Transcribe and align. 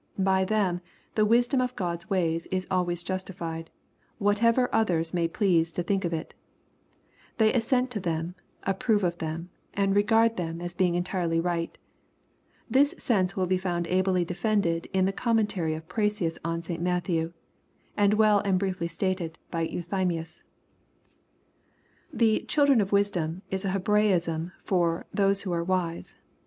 By 0.17 0.45
them" 0.45 0.81
the 1.13 1.27
wisdom 1.27 1.61
of 1.61 1.75
God's 1.75 2.09
ways 2.09 2.47
is 2.47 2.65
always 2.71 3.03
justified, 3.03 3.69
whatever 4.17 4.67
others 4.73 5.13
may 5.13 5.27
please 5.27 5.71
to 5.73 5.83
think 5.83 6.03
of 6.05 6.11
it 6.11 6.33
They 7.37 7.53
assent 7.53 7.91
to 7.91 7.99
them, 7.99 8.33
approve 8.63 9.03
of 9.03 9.19
them, 9.19 9.51
and 9.75 9.95
regard 9.95 10.37
them 10.37 10.59
as 10.59 10.73
being 10.73 10.95
entire 10.95 11.27
ly 11.27 11.37
right" 11.37 11.77
This 12.67 12.95
sense 12.97 13.33
vnll 13.35 13.47
be 13.47 13.59
found 13.59 13.85
ably 13.85 14.25
defended 14.25 14.87
in 14.91 15.05
the 15.05 15.13
commen 15.13 15.47
tary 15.47 15.75
of 15.75 15.87
Paraeus 15.87 16.39
on 16.43 16.63
St 16.63 16.81
Matthew,— 16.81 17.33
and 17.95 18.15
well 18.15 18.39
and 18.39 18.57
briefly 18.57 18.87
stated 18.87 19.37
by 19.51 19.67
Euthymius. 19.67 20.41
The" 22.11 22.39
children 22.47 22.81
of 22.81 22.91
wisdom" 22.91 23.43
is 23.51 23.65
a 23.65 23.69
Hebraism 23.69 24.51
for" 24.63 25.05
those 25.13 25.43
who 25.43 25.53
are 25.53 25.63
wise." 25.63 26.15